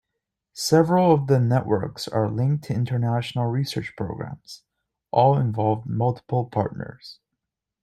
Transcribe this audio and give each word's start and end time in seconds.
Several 0.55 1.13
of 1.13 1.27
the 1.27 1.39
networks 1.39 2.07
are 2.07 2.27
linked 2.27 2.63
to 2.63 2.73
international 2.73 3.45
research 3.45 3.93
programs; 3.95 4.63
all 5.11 5.37
involved 5.37 5.85
multiple 5.85 6.45
partners. 6.45 7.19